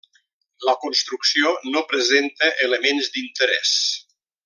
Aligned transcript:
La 0.67 0.73
construcció 0.85 1.53
no 1.75 1.83
presenta 1.93 2.49
elements 2.69 3.15
d'interès. 3.19 3.79